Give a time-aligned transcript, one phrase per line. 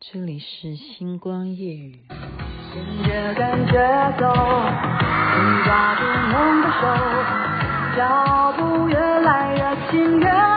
[0.00, 1.98] 这里是星光夜语。
[2.08, 3.72] 跟着感觉
[4.16, 4.32] 走，
[5.34, 6.86] 紧抓住梦的手，
[7.96, 10.47] 脚步越来越轻，越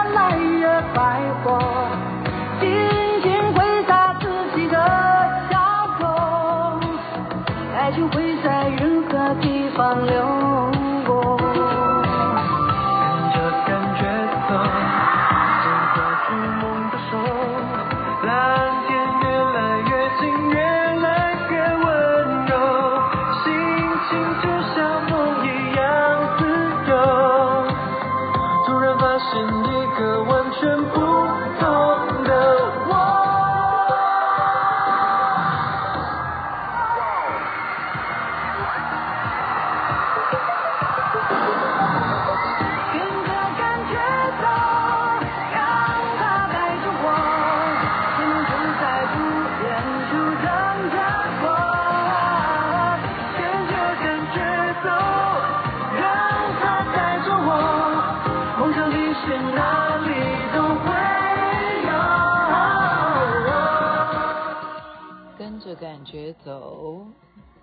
[65.80, 67.06] 感觉走，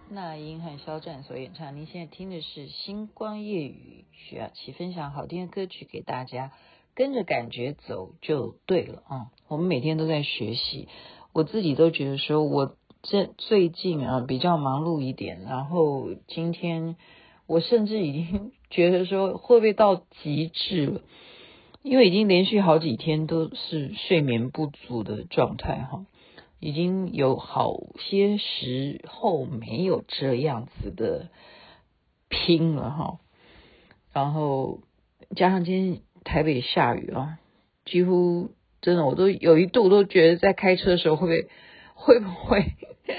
[0.08, 1.77] 那英和肖战所演唱。
[1.77, 6.52] 您现在听的是《星光夜语》，徐雅琪分享好听的歌曲给大家，
[6.94, 9.27] 跟着感觉走就对了啊、嗯！
[9.48, 10.88] 我们每天都在学习，
[11.32, 16.96] 我自己都觉得说，我这最近啊比较忙碌一点，然后今天
[17.46, 21.00] 我甚至已经 觉得说，会不会到极致了？
[21.83, 26.06] 因为已经连续好几天都是睡眠不足的状态哈。
[26.61, 31.28] 已经有好些时候没有这样子的
[32.28, 33.19] 拼了哈，
[34.12, 34.81] 然后
[35.36, 37.39] 加上今天台北下雨啊，
[37.84, 41.48] 几乎真的我都有一度都觉得在开车的时候会不会
[41.95, 42.73] 会不会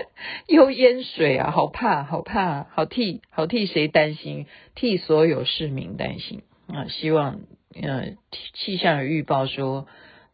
[0.47, 1.51] 又淹水啊？
[1.51, 4.47] 好怕好怕，好替好替谁担心？
[4.75, 6.87] 替所有市民担心啊！
[6.87, 7.41] 希望
[7.81, 8.17] 呃
[8.53, 9.87] 气象预报说。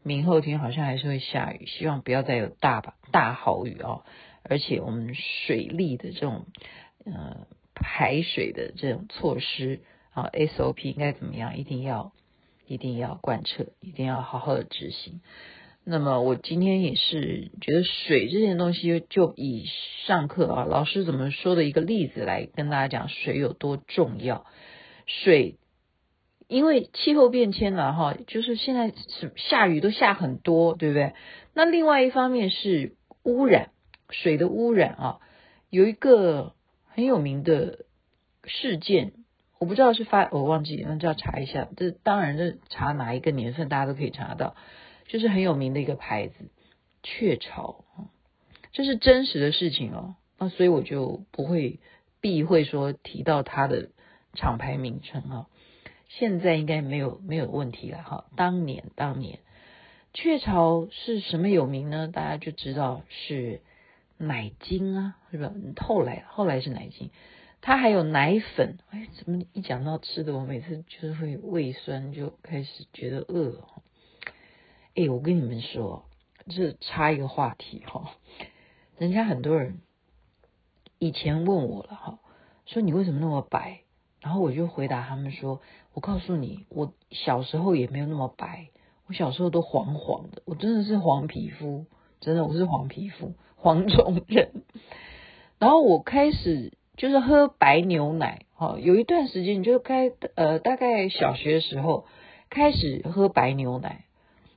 [0.08, 4.04] 明后天好像还是会下雨，希望不要再有大把大豪雨哦。
[4.44, 6.46] 而且我们水利的这种
[7.06, 9.80] 呃排水的这种措施
[10.14, 11.58] 啊，SOP 应该怎么样？
[11.58, 12.14] 一定要
[12.68, 15.22] 一定要贯彻，一定要好好的执行。
[15.84, 19.66] 那么我今天也是觉得水这件东西，就以
[20.06, 24.46] 上课啊老师怎么说的一个例子来跟大家讲水有多重要，
[25.08, 25.58] 水。
[26.48, 31.14] 因为气候变迁了哈，就是现在是下雨都下很多，对不对？
[31.54, 33.72] 那另外一方面是污染，
[34.10, 35.20] 水的污染啊，
[35.70, 36.54] 有一个
[36.86, 37.86] 很有名的
[38.44, 39.14] 事件，
[39.58, 41.68] 我不知道是发，我忘记，那就要查一下。
[41.76, 44.56] 这当然这查哪一个年份，大家都可以查到，
[45.08, 46.36] 就是很有名的一个牌子
[47.02, 47.86] 雀巢，
[48.72, 50.16] 这是真实的事情哦。
[50.38, 51.80] 那所以我就不会
[52.22, 53.90] 避讳说提到它的
[54.36, 55.48] 厂牌名称啊。
[56.08, 58.26] 现在应该没有没有问题了哈。
[58.36, 59.40] 当年当年，
[60.14, 62.08] 雀巢是什么有名呢？
[62.08, 63.62] 大家就知道是
[64.18, 65.52] 奶精啊，是吧？
[65.78, 67.10] 后来后来是奶精，
[67.60, 68.78] 它还有奶粉。
[68.92, 73.68] 哎，怎么一讲到吃的，我每次就是会胃酸，就开始觉得饿。
[74.96, 76.06] 哎，我跟你们说，
[76.48, 78.12] 这插一个话题哈，
[78.98, 79.82] 人家很多人
[81.00, 82.20] 以前问我了哈，
[82.66, 83.82] 说你为什么那么白？
[84.26, 85.62] 然后我就回答他们说
[85.94, 88.70] ：“我告诉你，我小时候也没有那么白，
[89.06, 91.86] 我小时候都黄黄的，我真的是黄皮肤，
[92.22, 94.64] 真的我是黄皮肤，黄种人。
[95.60, 102.06] 然后我开始就是喝白牛奶，哈，有一段时间就开呃，大概小学的时候
[102.50, 104.06] 开始喝白牛奶。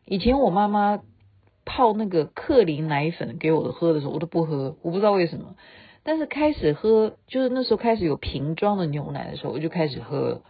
[0.07, 1.03] 以前我妈妈
[1.67, 5.57] 泡那个克林奶粉给我喝的时候，我都不喝，我不知道为什么。”
[6.03, 10.43] 但是开始喝，就是那时候开始有瓶装的牛奶的时候，我就开始喝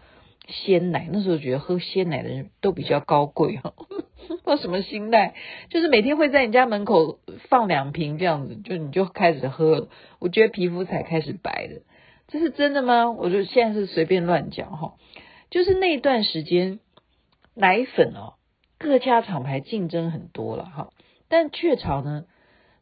[0.46, 1.08] 鲜奶。
[1.10, 3.72] 那时候觉得喝鲜奶的人都比较高贵哈，
[4.44, 5.34] 喝什么心态？
[5.68, 9.88] 就是每天会在你家门口放两瓶这样子，就你就开始喝。
[10.20, 11.82] 我觉得皮肤才开始白的，
[12.28, 13.10] 这是真的吗？
[13.10, 14.94] 我就现在是随便乱讲哈。
[15.50, 16.78] 就是那段时间
[17.54, 18.34] 奶粉哦，
[18.78, 20.90] 各家厂牌竞争很多了哈。
[21.28, 22.26] 但雀巢呢，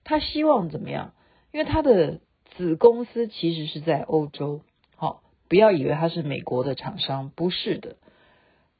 [0.04, 1.14] 他希望怎么样？
[1.52, 2.20] 因为他的
[2.56, 4.60] 子公司其实是在欧洲，
[4.96, 7.96] 好，不要以为它是美国的厂商，不是的，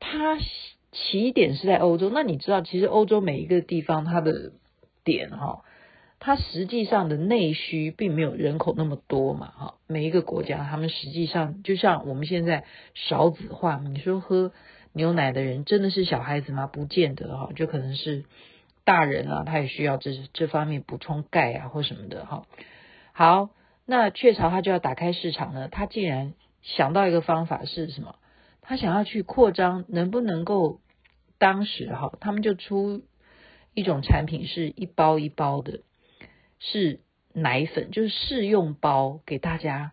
[0.00, 0.38] 它
[0.92, 2.10] 起点是在欧洲。
[2.12, 4.52] 那你知道，其实欧洲每一个地方它的
[5.04, 5.62] 点哈，
[6.18, 12.64] 它实际上的内需并没有人口那么多嘛，哈，每一个国家他们实际上就像我们现在
[12.94, 14.52] 少子化，你说喝
[14.92, 16.66] 牛奶的人真的是小孩子吗？
[16.66, 18.24] 不见得哈，就可能是
[18.84, 22.46] 大人啊，他也需要这这方面补充钙啊或什么的哈。
[23.12, 23.50] 好，
[23.86, 28.16] 那雀巢他就要打开市场呢，他竟然想到一个方法是什么？
[28.60, 30.80] 他想要去扩张，能不能够
[31.38, 33.02] 当时哈，他们就出
[33.74, 35.80] 一种产品是一包一包的，
[36.58, 37.00] 是
[37.32, 39.92] 奶粉，就是试用包给大家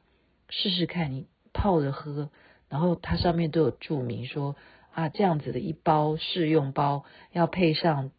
[0.49, 2.29] 试试看，你泡着喝，
[2.67, 4.55] 然后它上面都有注明说。
[4.95, 8.11] 啊，这样子的一包试用包要配上，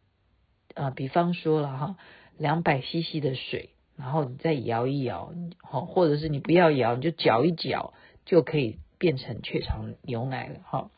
[0.74, 1.96] 呃，比方说了哈，
[2.36, 5.32] 两百 CC 的水，然后你再摇一摇，
[5.62, 7.94] 好，或者是你不要摇，你就搅一搅，
[8.24, 10.90] 就可以变成雀巢牛奶了哈。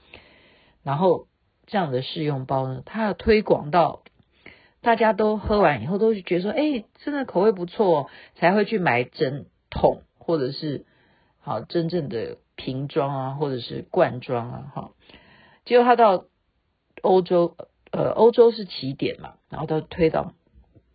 [0.82, 1.26] 然后
[1.66, 4.02] 这样的试用包呢，它要推广到
[4.80, 10.86] 大家都喝完以后都觉得说，哎，真的口味不错，才会去买整桶或者是
[11.40, 14.90] 好真正的瓶装啊，或者是罐装啊，哈。
[15.64, 16.24] 结果他到
[17.02, 17.56] 欧洲，
[17.90, 20.32] 呃，欧洲是起点嘛，然后他推到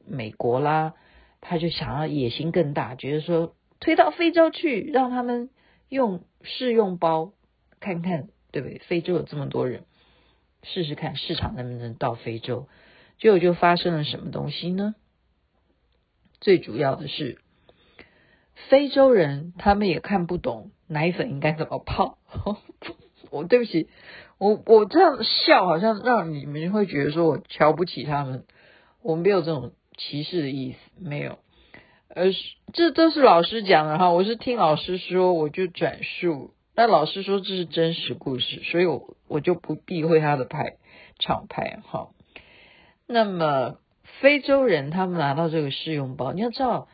[0.07, 0.93] 美国啦，
[1.41, 5.49] 他就想要野心更大，觉得说推到非洲去，让他们
[5.89, 7.33] 用试用包
[7.79, 8.77] 看看，对不对？
[8.87, 9.83] 非洲有这么多人，
[10.63, 12.69] 试试看市场能不能到非洲。
[13.19, 14.95] 结果就发生了什么东西呢？
[16.39, 17.39] 最主要的是，
[18.69, 22.17] 非洲人他们也看不懂奶粉应该怎么泡。
[23.29, 23.89] 我对不起。
[24.37, 28.43] 我我这样笑，好像让你们会觉得说我瞧不起他们。
[29.03, 31.37] 我没有这种歧视的意思，没有。
[32.07, 32.25] 呃
[32.73, 36.51] 这都是老师讲的哈，我是听老师说，我就转述。
[36.75, 40.77] 那老师说这是真实故事，所以我我就不避讳他的牌
[41.19, 42.09] 厂牌哈。
[43.07, 43.77] 那么
[44.19, 46.87] 非洲人他们拿到这个试用包，你要知道，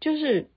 [0.00, 0.48] 就是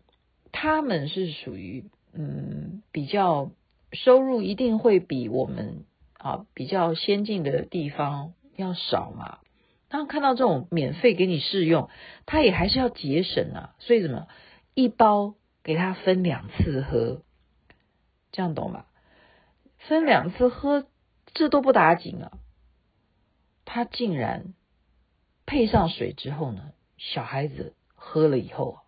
[0.52, 3.52] 他们是属于嗯比较
[3.92, 5.86] 收入一定会比我们。
[6.22, 9.38] 啊，比较先进的地方要少嘛。
[9.90, 11.90] 当看到这种免费给你试用，
[12.26, 13.76] 他也还是要节省啊。
[13.80, 14.28] 所以怎么
[14.74, 17.22] 一包给他分两次喝，
[18.32, 18.86] 这样懂吗？
[19.78, 20.86] 分两次喝，
[21.34, 22.32] 这都不打紧啊。
[23.66, 24.54] 他竟然
[25.46, 28.80] 配上水之后呢，小孩子喝了以后，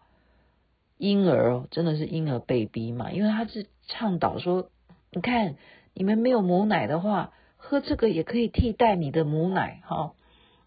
[0.97, 4.69] 婴儿哦，真的是婴儿被逼嘛，因为他是倡导说，
[5.11, 5.57] 你看。
[5.93, 10.13] 你们没有母奶的话，喝这个也可以替代你的母奶哈。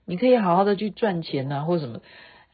[0.04, 2.00] 你可以好好的去赚钱呐，或什么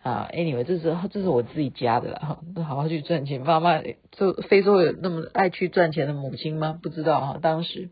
[0.03, 0.29] 啊。
[0.33, 2.65] Anyway，这是这是我自己家的了哈。
[2.65, 3.81] 好好去赚钱，爸妈
[4.13, 6.79] 就非洲有那么爱去赚钱的母亲吗？
[6.83, 7.39] 不知道哈。
[7.41, 7.91] 当时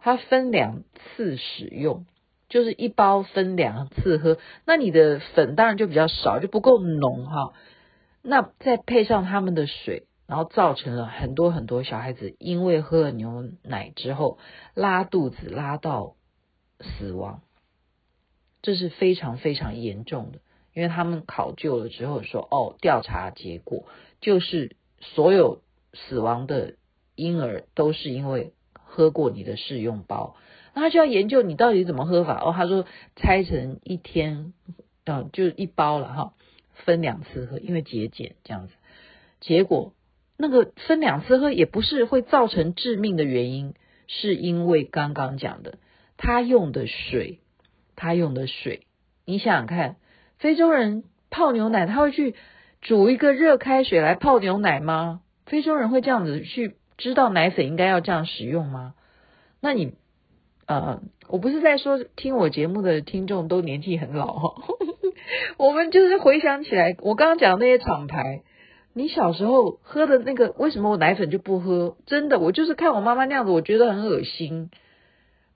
[0.00, 0.82] 他分两
[1.16, 2.06] 次使用，
[2.48, 7.52] 就是一包分两次喝，那你的粉当然就比较少，就不够浓哈。
[8.22, 10.04] 那再配上他们的水。
[10.28, 14.36] 然后造成了很多很多小孩子因为喝了牛奶之后
[14.74, 16.16] 拉肚子拉到
[16.80, 17.40] 死亡，
[18.62, 20.38] 这是非常非常严重的。
[20.74, 23.84] 因为他们考究了之后说，哦，调查结果
[24.20, 25.62] 就是所有
[25.92, 26.74] 死亡的
[27.14, 30.36] 婴儿都是因为喝过你的试用包。
[30.74, 32.40] 那他就要研究你到底怎么喝法。
[32.40, 32.84] 哦，他说
[33.16, 34.52] 拆成一天，
[35.04, 36.34] 嗯，就一包了哈，
[36.84, 38.74] 分两次喝，因为节俭这样子。
[39.40, 39.92] 结果。
[40.40, 43.74] 那个分两次喝也不是会造成致命的原因，
[44.06, 45.78] 是因为刚刚讲的，
[46.16, 47.40] 他用的水，
[47.98, 48.86] 他用的水，
[49.26, 49.96] 你想想看，
[50.38, 52.36] 非洲人泡牛奶，他会去
[52.80, 55.20] 煮一个热开水来泡牛奶吗？
[55.46, 58.94] 非洲人会这样子去知道奶粉应该要这样使用吗？
[59.60, 59.94] 那你，
[60.66, 64.62] 呃，我不是在说听我节目的听众都年纪很老哈，
[65.58, 68.42] 我们就是回想起来，我刚刚讲的那些厂牌。
[68.94, 71.96] 你小时候喝的那个，为什么我奶粉就不喝？
[72.06, 74.70] 真的，我就是看我妈妈那样子，我觉得很恶心。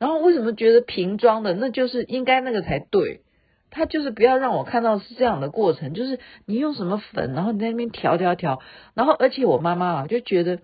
[0.02, 3.21] 然后为什么觉得瓶装的那就是应该那个才对？
[3.71, 8.59] 他就是不要让我看到是这样的过程，就是你用什么粉，然后你在那边调调调，
[8.94, 10.59] 然后而且我妈妈啊就觉得，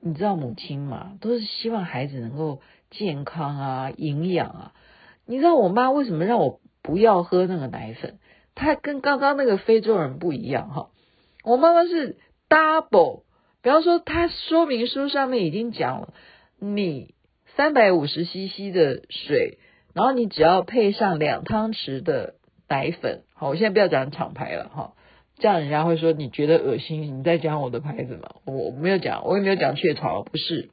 [0.00, 2.60] 你知道母亲嘛，都是希望孩子能够
[2.90, 4.72] 健康啊、营养啊。
[5.24, 8.18] 你知道我妈为什么让我不要喝那个奶粉？
[8.56, 10.88] 她跟刚刚那个非洲人不一样哈。
[11.44, 12.16] 我妈妈是
[12.48, 13.22] double，
[13.62, 16.12] 比方说，她说明书上面已经讲了，
[16.58, 17.14] 你
[17.58, 19.58] 三百五十 CC 的水，
[19.92, 22.34] 然后你只要配上两汤匙的
[22.68, 23.24] 奶粉。
[23.34, 24.92] 好，我现在不要讲厂牌了哈，
[25.40, 28.36] 这样人家会说你觉得恶心，你在讲我的牌子吗？
[28.44, 30.70] 我没有讲，我也没有讲雀巢，不是，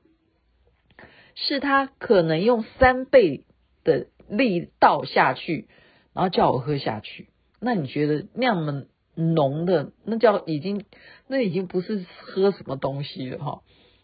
[1.34, 3.46] 是他可能用三倍
[3.84, 5.68] 的力倒下去，
[6.14, 7.30] 然后叫我喝下去。
[7.60, 8.84] 那你觉得那么？
[9.18, 10.84] 浓的那叫已经，
[11.30, 13.62] 那已经不是喝什么东西了哈，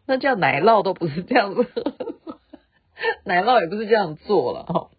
[0.08, 1.68] 那叫奶酪都不是这样子，
[3.26, 4.90] 奶酪也不是这样做了哈。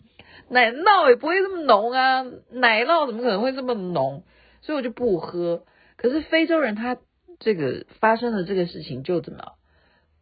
[0.48, 4.22] 奶酪也不会这么浓啊，奶酪怎么可能会这么浓？
[4.60, 5.64] 所以我就不喝。
[5.96, 6.98] 可是非洲人他
[7.38, 9.52] 这个发生了这个事情就怎么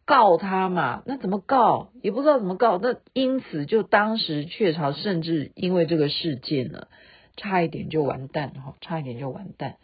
[0.05, 1.03] 告他嘛？
[1.05, 2.77] 那怎么告也不知道怎么告。
[2.77, 6.87] 那因此就当时雀巢甚至因为这个事件呢，
[7.35, 9.77] 差一点就完蛋哈，差一点就完蛋。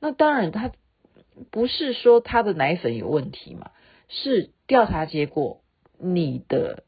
[0.00, 0.72] 那当然他
[1.50, 3.70] 不是说他的奶粉有问题嘛，
[4.08, 5.60] 是调查结果
[5.98, 6.82] 你的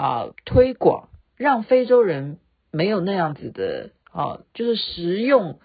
[0.00, 2.38] 啊、推广让非洲人
[2.70, 5.60] 没有那样子的啊，就是食用。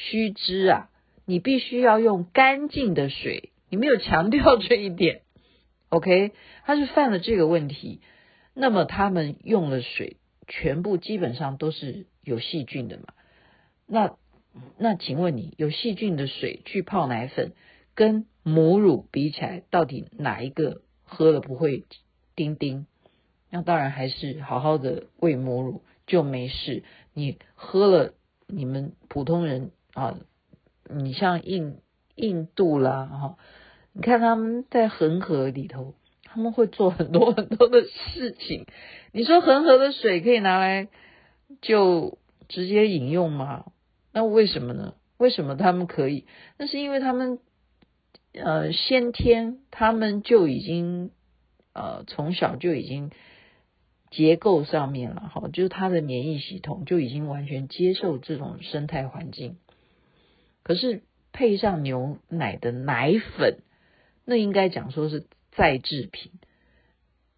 [0.00, 0.90] 须知啊，
[1.26, 5.22] 你必须要用干净的水，你没有强调这一点
[5.88, 6.32] ，OK？
[6.64, 8.00] 他是犯了这个问题，
[8.54, 13.06] 那么他们用了水，全部基本上都是有细菌的嘛？
[13.88, 14.16] 那
[14.76, 17.52] 那请问你，有细菌的水去泡奶粉，
[17.96, 21.86] 跟母乳比起来，到底哪一个喝了不会
[22.36, 22.86] 叮叮？
[23.50, 26.82] 那当然还是好好的喂母乳就没事，
[27.14, 28.14] 你喝了，
[28.46, 29.70] 你们普通人。
[29.94, 30.16] 啊，
[30.88, 31.78] 你像印
[32.14, 33.36] 印度啦，哈，
[33.92, 38.66] 你看他们在恒河里头，他们会做很多 很多的事情。
[39.10, 40.88] 你说恒河的水可以拿来
[41.60, 43.72] 就直接饮用吗？
[44.12, 44.94] 那为什么呢？
[45.16, 46.26] 为什么他们可以？
[46.58, 47.40] 那是因为他们
[48.34, 51.10] 呃先天他们就已经
[51.72, 53.10] 呃从小就已经
[54.10, 59.56] 结构上面了，哈，就是他的免疫系统就已经完全接受这种生态环境。
[60.62, 63.58] 可是配上牛奶的奶粉，
[64.24, 66.32] 那应该讲说是再制品，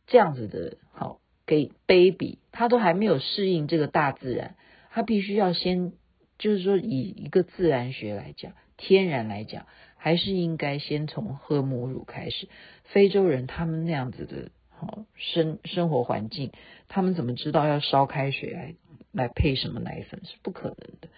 [0.07, 4.57] 这样子的好给 baby，他都还没有适应这个大自然，
[4.91, 5.93] 他必须要先，
[6.39, 12.49] 就是说以一个自然学来讲，天然来讲，还是应该先从喝母乳开始。
[12.85, 14.50] 非洲人他们那样子的
[14.87, 16.52] 好生生活环境，
[16.88, 18.75] 他们怎么知道要烧开水来
[19.12, 20.20] 来配什么奶粉？
[20.25, 21.08] 是不可能的。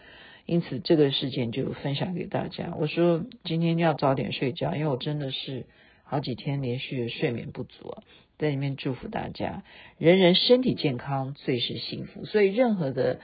[0.45, 2.75] 因此，这个事件就分享给大家。
[2.77, 5.67] 我说今天要早点睡觉，因为我真的是
[6.03, 8.03] 好几天连续睡眠不足啊。
[8.39, 9.63] 在里面祝福大家，
[9.99, 12.25] 人人身体健康，最是幸福。
[12.25, 13.21] 所以，任何的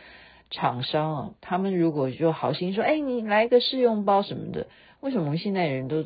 [0.50, 4.68] 厂商啊，他们如果就好心说：“哎，你来个试用包什么的。”
[5.00, 6.04] 为什么我们现在人都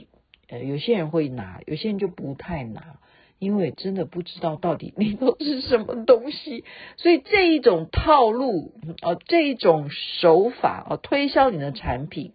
[0.48, 2.98] 呃，有些人会拿，有些人就不太拿。
[3.42, 6.64] 因为真的不知道到底里头是什么东西，
[6.96, 12.34] 所以这一种套路啊，这一种手法啊，推销你的产品，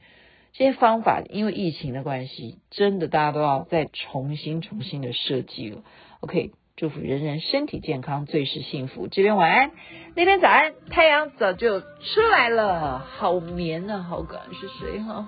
[0.51, 5.77] 这些方法，因为疫情的关系，真的大家都要再重新、重新的设计了。
[6.19, 9.07] OK，祝福人人身体健康，最是幸福。
[9.07, 9.71] 这边晚安，
[10.13, 11.85] 那边早安，太阳早就出
[12.29, 15.25] 来了，好眠啊，好感是谁哈。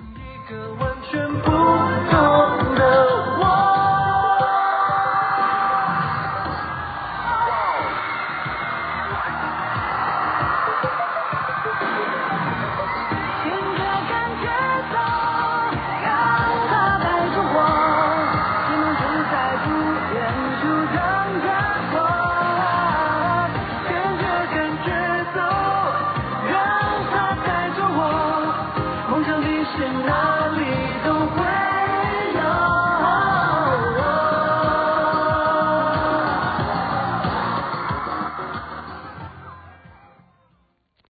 [0.50, 1.50] 一个完全不
[2.12, 3.39] 同的